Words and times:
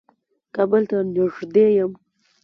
کابل 0.55 0.81
ته 0.89 0.97
نېږدې 1.13 1.65
يم. 1.77 1.91